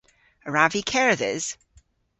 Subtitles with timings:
[0.47, 1.45] A wrav vy kerdhes?